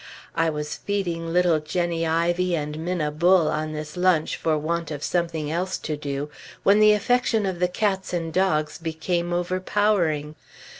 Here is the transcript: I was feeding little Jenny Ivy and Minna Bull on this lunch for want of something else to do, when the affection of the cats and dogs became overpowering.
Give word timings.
I 0.33 0.49
was 0.49 0.77
feeding 0.77 1.31
little 1.31 1.59
Jenny 1.59 2.07
Ivy 2.07 2.55
and 2.55 2.79
Minna 2.83 3.11
Bull 3.11 3.47
on 3.49 3.73
this 3.73 3.95
lunch 3.95 4.35
for 4.35 4.57
want 4.57 4.89
of 4.89 5.03
something 5.03 5.51
else 5.51 5.77
to 5.77 5.95
do, 5.95 6.31
when 6.63 6.79
the 6.79 6.93
affection 6.93 7.45
of 7.45 7.59
the 7.59 7.67
cats 7.67 8.11
and 8.11 8.33
dogs 8.33 8.79
became 8.79 9.31
overpowering. 9.31 10.33